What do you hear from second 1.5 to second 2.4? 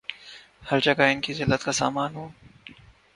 کا سامان ہو